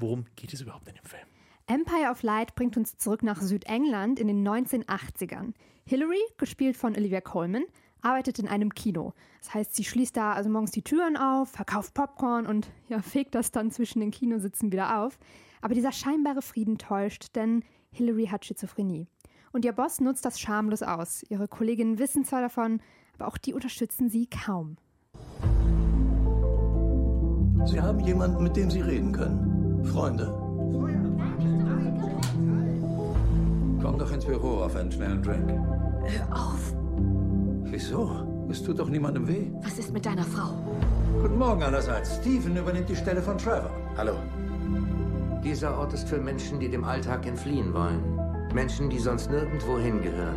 worum 0.00 0.26
geht 0.36 0.52
es 0.52 0.60
überhaupt 0.60 0.88
in 0.88 0.94
dem 0.94 1.04
Film? 1.04 1.22
Empire 1.66 2.10
of 2.10 2.22
Light 2.22 2.54
bringt 2.54 2.76
uns 2.76 2.96
zurück 2.96 3.22
nach 3.22 3.40
Südengland 3.40 4.18
in 4.18 4.26
den 4.26 4.46
1980ern. 4.46 5.54
Hillary, 5.84 6.20
gespielt 6.36 6.76
von 6.76 6.96
Olivia 6.96 7.20
Colman, 7.20 7.64
arbeitet 8.02 8.38
in 8.38 8.48
einem 8.48 8.74
Kino. 8.74 9.12
Das 9.40 9.54
heißt, 9.54 9.76
sie 9.76 9.84
schließt 9.84 10.16
da 10.16 10.32
also 10.32 10.50
morgens 10.50 10.72
die 10.72 10.82
Türen 10.82 11.16
auf, 11.16 11.50
verkauft 11.50 11.94
Popcorn 11.94 12.46
und 12.46 12.70
ja, 12.88 13.00
fegt 13.02 13.34
das 13.34 13.52
dann 13.52 13.70
zwischen 13.70 14.00
den 14.00 14.10
Kinositzen 14.10 14.72
wieder 14.72 15.00
auf. 15.00 15.18
Aber 15.60 15.74
dieser 15.74 15.92
scheinbare 15.92 16.42
Frieden 16.42 16.78
täuscht, 16.78 17.36
denn 17.36 17.62
Hillary 17.92 18.26
hat 18.26 18.44
Schizophrenie. 18.44 19.06
Und 19.52 19.64
ihr 19.64 19.72
Boss 19.72 20.00
nutzt 20.00 20.24
das 20.24 20.40
schamlos 20.40 20.82
aus. 20.82 21.24
Ihre 21.28 21.48
Kolleginnen 21.48 21.98
wissen 21.98 22.24
zwar 22.24 22.40
davon, 22.40 22.80
aber 23.14 23.28
auch 23.28 23.36
die 23.36 23.52
unterstützen 23.52 24.08
sie 24.08 24.26
kaum. 24.26 24.76
Sie 27.66 27.80
haben 27.80 28.00
jemanden, 28.00 28.42
mit 28.42 28.56
dem 28.56 28.70
Sie 28.70 28.80
reden 28.80 29.12
können. 29.12 29.49
Freunde. 29.84 30.26
Komm 33.82 33.98
doch 33.98 34.12
ins 34.12 34.24
Büro 34.24 34.62
auf 34.62 34.76
einen 34.76 34.92
schnellen 34.92 35.22
Drink. 35.22 35.48
Hör 35.48 36.32
auf. 36.32 36.74
Wieso? 37.64 38.26
Es 38.50 38.62
tut 38.62 38.78
doch 38.78 38.88
niemandem 38.88 39.28
weh. 39.28 39.50
Was 39.62 39.78
ist 39.78 39.92
mit 39.92 40.04
deiner 40.04 40.24
Frau? 40.24 40.54
Guten 41.22 41.38
Morgen 41.38 41.62
allerseits. 41.62 42.16
Steven 42.16 42.56
übernimmt 42.56 42.88
die 42.88 42.96
Stelle 42.96 43.22
von 43.22 43.38
Trevor. 43.38 43.70
Hallo. 43.96 44.14
Dieser 45.44 45.78
Ort 45.78 45.92
ist 45.92 46.08
für 46.08 46.18
Menschen, 46.18 46.60
die 46.60 46.68
dem 46.68 46.84
Alltag 46.84 47.26
entfliehen 47.26 47.72
wollen. 47.72 48.20
Menschen, 48.52 48.90
die 48.90 48.98
sonst 48.98 49.30
nirgendwo 49.30 49.78
hingehören. 49.78 50.36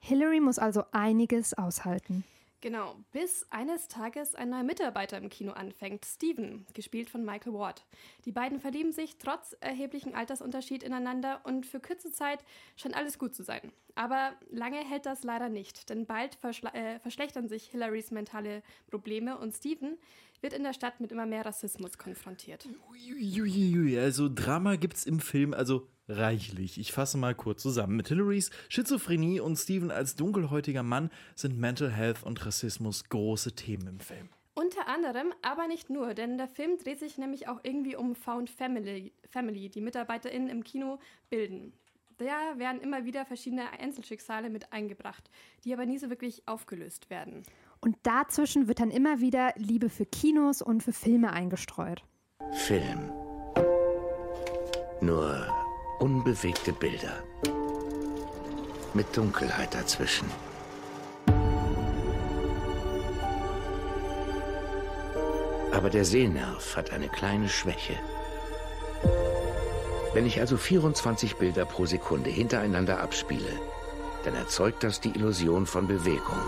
Hillary 0.00 0.40
muss 0.40 0.58
also 0.58 0.84
einiges 0.92 1.54
aushalten. 1.54 2.24
Genau, 2.66 2.96
bis 3.12 3.46
eines 3.50 3.86
Tages 3.86 4.34
ein 4.34 4.48
neuer 4.48 4.64
Mitarbeiter 4.64 5.18
im 5.18 5.28
Kino 5.28 5.52
anfängt, 5.52 6.04
Steven, 6.04 6.66
gespielt 6.74 7.08
von 7.08 7.24
Michael 7.24 7.52
Ward. 7.52 7.86
Die 8.24 8.32
beiden 8.32 8.58
verlieben 8.58 8.90
sich 8.90 9.18
trotz 9.18 9.54
erheblichen 9.60 10.16
Altersunterschied 10.16 10.82
ineinander 10.82 11.42
und 11.44 11.64
für 11.64 11.78
kurze 11.78 12.10
Zeit 12.10 12.40
scheint 12.74 12.96
alles 12.96 13.20
gut 13.20 13.36
zu 13.36 13.44
sein. 13.44 13.70
Aber 13.94 14.34
lange 14.50 14.78
hält 14.78 15.06
das 15.06 15.22
leider 15.22 15.48
nicht, 15.48 15.90
denn 15.90 16.06
bald 16.06 16.38
äh, 16.72 16.98
verschlechtern 16.98 17.48
sich 17.48 17.68
Hillarys 17.68 18.10
mentale 18.10 18.64
Probleme 18.90 19.38
und 19.38 19.54
Steven 19.54 19.96
wird 20.40 20.52
in 20.52 20.64
der 20.64 20.72
Stadt 20.72 20.98
mit 20.98 21.12
immer 21.12 21.24
mehr 21.24 21.46
Rassismus 21.46 21.98
konfrontiert. 21.98 22.68
Uiuiui, 22.90 23.96
also 23.96 24.28
Drama 24.28 24.74
gibt's 24.74 25.06
im 25.06 25.20
Film 25.20 25.54
also 25.54 25.86
reichlich. 26.08 26.78
Ich 26.78 26.92
fasse 26.92 27.18
mal 27.18 27.34
kurz 27.34 27.62
zusammen. 27.62 27.96
Mit 27.96 28.08
Hillarys 28.08 28.50
Schizophrenie 28.68 29.40
und 29.40 29.56
Steven 29.56 29.90
als 29.90 30.16
dunkelhäutiger 30.16 30.82
Mann 30.82 31.10
sind 31.34 31.58
Mental 31.58 31.90
Health 31.90 32.22
und 32.22 32.44
Rassismus 32.44 33.04
große 33.08 33.52
Themen 33.52 33.86
im 33.88 34.00
Film. 34.00 34.28
Unter 34.54 34.88
anderem, 34.88 35.34
aber 35.42 35.68
nicht 35.68 35.90
nur, 35.90 36.14
denn 36.14 36.38
der 36.38 36.48
Film 36.48 36.78
dreht 36.78 36.98
sich 36.98 37.18
nämlich 37.18 37.46
auch 37.46 37.60
irgendwie 37.62 37.94
um 37.94 38.14
Found 38.14 38.48
Family, 38.48 39.12
Family 39.28 39.68
die 39.68 39.82
MitarbeiterInnen 39.82 40.48
im 40.48 40.64
Kino 40.64 40.98
bilden. 41.28 41.74
Da 42.16 42.58
werden 42.58 42.80
immer 42.80 43.04
wieder 43.04 43.26
verschiedene 43.26 43.70
Einzelschicksale 43.78 44.48
mit 44.48 44.72
eingebracht, 44.72 45.30
die 45.64 45.74
aber 45.74 45.84
nie 45.84 45.98
so 45.98 46.08
wirklich 46.08 46.48
aufgelöst 46.48 47.10
werden. 47.10 47.42
Und 47.80 47.98
dazwischen 48.04 48.68
wird 48.68 48.80
dann 48.80 48.90
immer 48.90 49.20
wieder 49.20 49.52
Liebe 49.56 49.90
für 49.90 50.06
Kinos 50.06 50.62
und 50.62 50.82
für 50.82 50.94
Filme 50.94 51.34
eingestreut. 51.34 52.02
Film. 52.52 53.12
Nur 55.02 55.65
unbewegte 55.98 56.72
Bilder. 56.72 57.22
Mit 58.94 59.16
Dunkelheit 59.16 59.74
dazwischen. 59.74 60.28
Aber 65.72 65.90
der 65.90 66.04
Sehnerv 66.04 66.76
hat 66.76 66.92
eine 66.92 67.08
kleine 67.08 67.48
Schwäche. 67.48 67.94
Wenn 70.14 70.26
ich 70.26 70.40
also 70.40 70.56
24 70.56 71.36
Bilder 71.36 71.66
pro 71.66 71.84
Sekunde 71.84 72.30
hintereinander 72.30 73.00
abspiele, 73.00 73.60
dann 74.24 74.34
erzeugt 74.34 74.82
das 74.82 75.00
die 75.00 75.10
Illusion 75.10 75.66
von 75.66 75.86
Bewegung. 75.86 76.40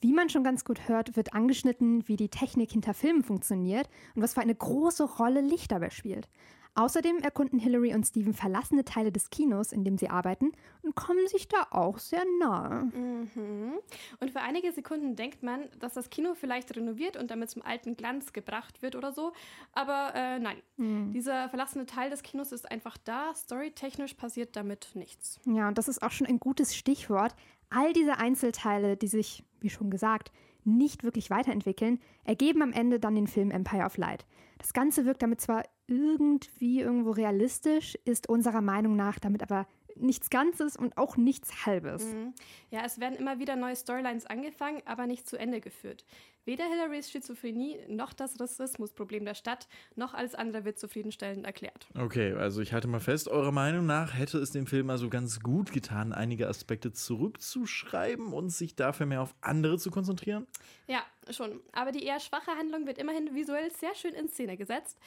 Wie 0.00 0.12
man 0.12 0.30
schon 0.30 0.42
ganz 0.42 0.64
gut 0.64 0.88
hört, 0.88 1.14
wird 1.16 1.34
angeschnitten, 1.34 2.08
wie 2.08 2.16
die 2.16 2.30
Technik 2.30 2.72
hinter 2.72 2.94
Filmen 2.94 3.22
funktioniert 3.22 3.88
und 4.14 4.22
was 4.22 4.34
für 4.34 4.40
eine 4.40 4.54
große 4.54 5.04
Rolle 5.04 5.42
Licht 5.42 5.72
dabei 5.72 5.90
spielt. 5.90 6.28
Außerdem 6.74 7.18
erkunden 7.18 7.58
Hillary 7.58 7.94
und 7.94 8.04
Steven 8.04 8.32
verlassene 8.32 8.84
Teile 8.84 9.10
des 9.10 9.30
Kinos, 9.30 9.72
in 9.72 9.84
dem 9.84 9.98
sie 9.98 10.08
arbeiten, 10.08 10.52
und 10.82 10.94
kommen 10.94 11.26
sich 11.26 11.48
da 11.48 11.66
auch 11.70 11.98
sehr 11.98 12.22
nahe. 12.38 12.84
Mhm. 12.84 13.78
Und 14.20 14.30
für 14.30 14.40
einige 14.40 14.70
Sekunden 14.72 15.16
denkt 15.16 15.42
man, 15.42 15.68
dass 15.78 15.94
das 15.94 16.10
Kino 16.10 16.34
vielleicht 16.34 16.74
renoviert 16.76 17.16
und 17.16 17.30
damit 17.30 17.50
zum 17.50 17.62
alten 17.62 17.96
Glanz 17.96 18.32
gebracht 18.32 18.82
wird 18.82 18.94
oder 18.94 19.12
so. 19.12 19.32
Aber 19.72 20.12
äh, 20.14 20.38
nein, 20.38 20.56
mhm. 20.76 21.12
dieser 21.12 21.48
verlassene 21.48 21.86
Teil 21.86 22.10
des 22.10 22.22
Kinos 22.22 22.52
ist 22.52 22.70
einfach 22.70 22.96
da. 22.98 23.34
Storytechnisch 23.34 24.14
passiert 24.14 24.54
damit 24.56 24.92
nichts. 24.94 25.40
Ja, 25.46 25.68
und 25.68 25.76
das 25.76 25.88
ist 25.88 26.02
auch 26.02 26.12
schon 26.12 26.26
ein 26.26 26.38
gutes 26.38 26.76
Stichwort. 26.76 27.34
All 27.68 27.92
diese 27.92 28.18
Einzelteile, 28.18 28.96
die 28.96 29.08
sich, 29.08 29.44
wie 29.60 29.70
schon 29.70 29.90
gesagt, 29.90 30.32
nicht 30.64 31.04
wirklich 31.04 31.30
weiterentwickeln, 31.30 32.00
ergeben 32.24 32.62
am 32.62 32.72
Ende 32.72 33.00
dann 33.00 33.14
den 33.14 33.26
Film 33.26 33.50
Empire 33.50 33.84
of 33.84 33.96
Light. 33.96 34.26
Das 34.58 34.72
Ganze 34.72 35.06
wirkt 35.06 35.22
damit 35.22 35.40
zwar 35.40 35.64
irgendwie 35.90 36.80
irgendwo 36.80 37.10
realistisch, 37.10 37.98
ist 38.04 38.28
unserer 38.28 38.60
Meinung 38.60 38.96
nach 38.96 39.18
damit 39.18 39.42
aber 39.42 39.66
nichts 39.96 40.30
Ganzes 40.30 40.76
und 40.76 40.96
auch 40.96 41.16
nichts 41.16 41.66
Halbes. 41.66 42.04
Mhm. 42.04 42.32
Ja, 42.70 42.82
es 42.84 43.00
werden 43.00 43.16
immer 43.18 43.38
wieder 43.38 43.56
neue 43.56 43.76
Storylines 43.76 44.26
angefangen, 44.26 44.82
aber 44.86 45.06
nicht 45.06 45.28
zu 45.28 45.36
Ende 45.36 45.60
geführt. 45.60 46.04
Weder 46.46 46.64
Hillarys 46.64 47.10
Schizophrenie 47.10 47.78
noch 47.88 48.14
das 48.14 48.40
Rassismusproblem 48.40 49.24
der 49.24 49.34
Stadt 49.34 49.68
noch 49.94 50.14
alles 50.14 50.34
andere 50.34 50.64
wird 50.64 50.78
zufriedenstellend 50.78 51.44
erklärt. 51.44 51.86
Okay, 51.98 52.32
also 52.32 52.62
ich 52.62 52.72
halte 52.72 52.88
mal 52.88 53.00
fest, 53.00 53.28
eurer 53.28 53.52
Meinung 53.52 53.84
nach 53.84 54.16
hätte 54.16 54.38
es 54.38 54.50
dem 54.50 54.66
Film 54.66 54.88
also 54.88 55.10
ganz 55.10 55.40
gut 55.40 55.70
getan, 55.70 56.12
einige 56.12 56.48
Aspekte 56.48 56.92
zurückzuschreiben 56.92 58.32
und 58.32 58.50
sich 58.50 58.74
dafür 58.74 59.06
mehr 59.06 59.20
auf 59.20 59.34
andere 59.42 59.78
zu 59.78 59.90
konzentrieren? 59.90 60.46
Ja, 60.86 61.02
schon. 61.30 61.60
Aber 61.72 61.92
die 61.92 62.04
eher 62.04 62.20
schwache 62.20 62.52
Handlung 62.52 62.86
wird 62.86 62.98
immerhin 62.98 63.34
visuell 63.34 63.70
sehr 63.72 63.94
schön 63.94 64.14
in 64.14 64.28
Szene 64.28 64.56
gesetzt. 64.56 64.98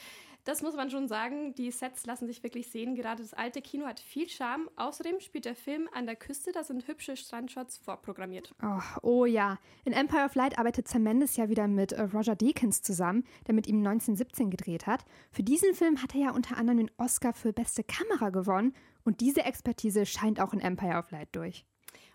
Das 0.46 0.62
muss 0.62 0.76
man 0.76 0.90
schon 0.90 1.08
sagen. 1.08 1.56
Die 1.56 1.72
Sets 1.72 2.06
lassen 2.06 2.28
sich 2.28 2.44
wirklich 2.44 2.70
sehen. 2.70 2.96
Gerade 2.96 3.22
das 3.22 3.34
alte 3.34 3.62
Kino 3.62 3.86
hat 3.86 4.00
viel 4.00 4.28
Charme. 4.28 4.70
Außerdem 4.76 5.22
spielt 5.22 5.46
der 5.46 5.56
Film 5.56 5.88
an 5.94 6.06
der 6.06 6.18
Küste. 6.18 6.52
Da 6.52 6.64
sind 6.64 6.88
hübsche 6.88 7.16
Strandshots 7.16 7.78
vorprogrammiert. 7.78 8.54
Oh, 8.62 8.82
oh 9.02 9.26
ja. 9.26 9.58
In 9.86 9.94
Empire 9.94 10.26
of 10.26 10.36
Light 10.36 10.60
arbeitet 10.60 10.88
Sam 10.88 11.04
Mendes 11.04 11.38
ja 11.38 11.48
wieder 11.48 11.68
mit 11.68 11.94
äh, 11.94 12.02
Roger 12.04 12.36
Deakins 12.36 12.82
zusammen, 12.82 13.24
der 13.48 13.56
mit 13.56 13.68
ihm 13.68 13.78
1917 13.78 14.50
gedreht 14.50 14.86
hat. 14.86 15.06
Für 15.32 15.44
diesen 15.44 15.74
Film 15.74 16.02
hat 16.02 16.14
er 16.14 16.22
ja 16.22 16.32
unter 16.32 16.58
anderem 16.58 16.80
den 16.80 16.92
Oscar 16.98 17.34
für 17.34 17.54
beste 17.54 17.84
Kamera 17.84 18.30
gewonnen. 18.30 18.74
Und 19.06 19.22
diese 19.22 19.46
Expertise 19.46 20.06
scheint 20.06 20.42
auch 20.42 20.54
in 20.54 20.60
Empire 20.60 20.98
of 20.98 21.12
Light 21.12 21.30
durch. 21.34 21.66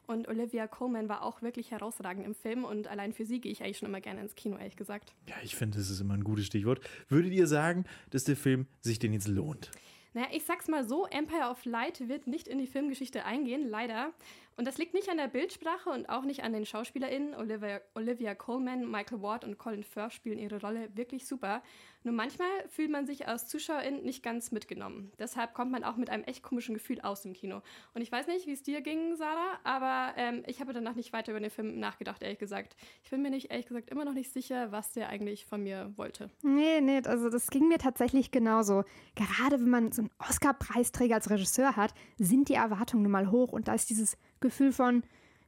Und 0.08 0.26
Olivia 0.26 0.66
Colman 0.66 1.10
war 1.10 1.22
auch 1.22 1.42
wirklich 1.42 1.70
herausragend 1.70 2.24
im 2.24 2.34
Film 2.34 2.64
und 2.64 2.88
allein 2.88 3.12
für 3.12 3.26
sie 3.26 3.42
gehe 3.42 3.52
ich 3.52 3.62
eigentlich 3.62 3.76
schon 3.76 3.90
immer 3.90 4.00
gerne 4.00 4.22
ins 4.22 4.34
Kino, 4.34 4.56
ehrlich 4.56 4.76
gesagt. 4.76 5.12
Ja, 5.28 5.34
ich 5.44 5.54
finde, 5.54 5.76
das 5.76 5.90
ist 5.90 6.00
immer 6.00 6.14
ein 6.14 6.24
gutes 6.24 6.46
Stichwort. 6.46 6.80
Würdet 7.10 7.34
ihr 7.34 7.46
sagen, 7.46 7.84
dass 8.08 8.24
der 8.24 8.34
Film 8.34 8.66
sich 8.80 8.98
denn 8.98 9.12
jetzt 9.12 9.28
lohnt? 9.28 9.70
Naja, 10.14 10.28
ich 10.32 10.44
sag's 10.44 10.66
mal 10.66 10.88
so, 10.88 11.04
Empire 11.04 11.50
of 11.50 11.62
Light 11.66 12.08
wird 12.08 12.26
nicht 12.26 12.48
in 12.48 12.56
die 12.56 12.66
Filmgeschichte 12.66 13.26
eingehen, 13.26 13.68
leider. 13.68 14.14
Und 14.58 14.66
das 14.66 14.76
liegt 14.76 14.92
nicht 14.92 15.08
an 15.08 15.18
der 15.18 15.28
Bildsprache 15.28 15.88
und 15.88 16.08
auch 16.08 16.24
nicht 16.24 16.42
an 16.42 16.52
den 16.52 16.66
SchauspielerInnen. 16.66 17.36
Olivia, 17.36 17.80
Olivia 17.94 18.34
Coleman, 18.34 18.90
Michael 18.90 19.22
Ward 19.22 19.44
und 19.44 19.56
Colin 19.56 19.84
Firth 19.84 20.12
spielen 20.12 20.36
ihre 20.36 20.60
Rolle 20.60 20.88
wirklich 20.96 21.28
super. 21.28 21.62
Nur 22.02 22.12
manchmal 22.12 22.48
fühlt 22.68 22.90
man 22.90 23.06
sich 23.06 23.28
als 23.28 23.46
ZuschauerIn 23.46 24.02
nicht 24.02 24.20
ganz 24.20 24.50
mitgenommen. 24.50 25.12
Deshalb 25.16 25.54
kommt 25.54 25.70
man 25.70 25.84
auch 25.84 25.96
mit 25.96 26.10
einem 26.10 26.24
echt 26.24 26.42
komischen 26.42 26.74
Gefühl 26.74 27.00
aus 27.02 27.22
dem 27.22 27.34
Kino. 27.34 27.62
Und 27.94 28.02
ich 28.02 28.10
weiß 28.10 28.26
nicht, 28.26 28.48
wie 28.48 28.52
es 28.52 28.64
dir 28.64 28.80
ging, 28.80 29.14
Sarah, 29.14 29.60
aber 29.62 30.16
ähm, 30.16 30.42
ich 30.46 30.60
habe 30.60 30.72
danach 30.72 30.96
nicht 30.96 31.12
weiter 31.12 31.30
über 31.30 31.40
den 31.40 31.50
Film 31.50 31.78
nachgedacht, 31.78 32.24
ehrlich 32.24 32.40
gesagt. 32.40 32.74
Ich 33.04 33.10
bin 33.10 33.22
mir 33.22 33.30
nicht, 33.30 33.52
ehrlich 33.52 33.66
gesagt, 33.66 33.90
immer 33.90 34.04
noch 34.04 34.14
nicht 34.14 34.32
sicher, 34.32 34.72
was 34.72 34.92
der 34.92 35.08
eigentlich 35.08 35.46
von 35.46 35.62
mir 35.62 35.92
wollte. 35.94 36.30
Nee, 36.42 36.80
nee, 36.80 37.00
also 37.04 37.30
das 37.30 37.46
ging 37.50 37.68
mir 37.68 37.78
tatsächlich 37.78 38.32
genauso. 38.32 38.82
Gerade 39.14 39.60
wenn 39.60 39.70
man 39.70 39.92
so 39.92 40.02
einen 40.02 40.10
Oscar-Preisträger 40.18 41.14
als 41.14 41.30
Regisseur 41.30 41.76
hat, 41.76 41.94
sind 42.16 42.48
die 42.48 42.54
Erwartungen 42.54 43.04
nun 43.04 43.12
mal 43.12 43.30
hoch 43.30 43.52
und 43.52 43.68
da 43.68 43.74
ist 43.74 43.90
dieses 43.90 44.16
Gefühl 44.40 44.72
von, 44.72 45.02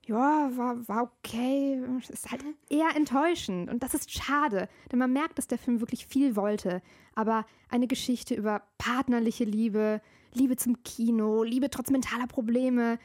ja, 0.07 0.51
war, 0.57 0.89
war 0.89 1.03
okay, 1.03 1.81
ist 2.09 2.31
halt 2.31 2.45
eher 2.69 2.97
enttäuschend. 2.97 3.71
Und 3.71 3.83
das 3.83 3.95
ist 3.95 4.11
schade, 4.11 4.69
denn 4.91 4.99
man 4.99 5.13
merkt, 5.13 5.39
dass 5.39 5.47
der 5.47 5.59
Film 5.59 5.81
wirklich 5.81 6.07
viel 6.07 6.37
wollte, 6.37 6.83
aber 7.15 7.47
eine 7.69 7.87
Geschichte 7.87 8.35
über 8.35 8.63
partnerliche 8.79 9.45
Liebe, 9.45 10.01
Liebe 10.33 10.57
zum 10.57 10.83
Kino, 10.83 11.43
Liebe 11.43 11.71
trotz 11.71 11.91
mentaler 11.91 12.27
Probleme, 12.27 12.99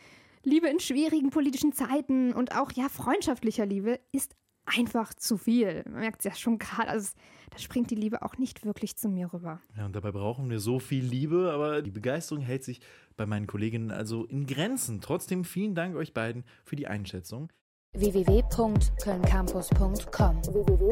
Liebe 0.44 0.68
in 0.68 0.80
schwierigen 0.80 1.32
politischen 1.32 1.74
Zeiten 1.74 2.34
und 2.34 2.56
auch 2.56 2.72
ja 2.72 2.88
freundschaftlicher 2.88 3.66
Liebe 3.66 4.00
ist 4.12 4.36
einfach 4.66 5.14
zu 5.14 5.38
viel. 5.38 5.84
Man 5.86 6.02
merkt 6.02 6.20
es 6.20 6.26
ja 6.26 6.34
schon 6.34 6.60
gerade, 6.60 6.90
also 6.90 7.12
da 7.52 7.58
springt 7.58 7.92
die 7.92 7.96
Liebe 7.96 8.22
auch 8.22 8.38
nicht 8.38 8.66
wirklich 8.66 8.98
zu 8.98 9.08
mir 9.10 9.32
rüber. 9.32 9.62
Ja, 9.78 9.86
und 9.86 9.96
dabei 9.96 10.12
brauchen 10.12 10.50
wir 10.50 10.60
so 10.60 10.80
viel 10.80 11.04
Liebe, 11.04 11.52
aber 11.54 11.82
die 11.82 11.92
Begeisterung 11.92 12.44
hält 12.44 12.64
sich 12.64 12.82
bei 13.16 13.26
meinen 13.26 13.48
Kolleginnen 13.48 13.92
also 13.92 14.26
in 14.26 14.46
Grenzen. 14.46 15.00
Trotzdem 15.02 15.46
vielen 15.46 15.76
Dank 15.76 15.96
euch 15.96 16.14
beiden 16.14 16.44
für 16.64 16.76
die 16.76 16.88
Einschätzung 16.88 17.50
www.kölncampus.com 17.94 20.44
www 20.44 20.86